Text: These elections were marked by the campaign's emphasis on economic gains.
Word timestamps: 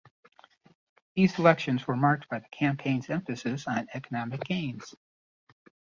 These 1.15 1.37
elections 1.37 1.85
were 1.85 1.95
marked 1.95 2.27
by 2.27 2.39
the 2.39 2.47
campaign's 2.47 3.07
emphasis 3.07 3.67
on 3.67 3.87
economic 3.93 4.43
gains. 4.43 4.95